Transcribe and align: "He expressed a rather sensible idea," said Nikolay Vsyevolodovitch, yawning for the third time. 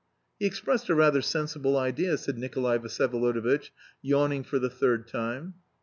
"He 0.39 0.47
expressed 0.47 0.89
a 0.89 0.95
rather 0.95 1.21
sensible 1.21 1.77
idea," 1.77 2.17
said 2.17 2.35
Nikolay 2.35 2.79
Vsyevolodovitch, 2.79 3.69
yawning 4.01 4.43
for 4.43 4.57
the 4.57 4.67
third 4.67 5.07
time. 5.07 5.53